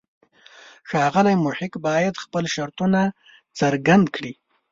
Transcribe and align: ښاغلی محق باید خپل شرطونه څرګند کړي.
ښاغلی 0.89 1.35
محق 1.45 1.73
باید 1.87 2.21
خپل 2.23 2.43
شرطونه 2.55 3.01
څرګند 3.59 4.05
کړي. 4.15 4.33